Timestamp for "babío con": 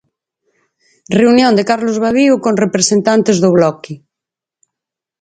2.03-2.61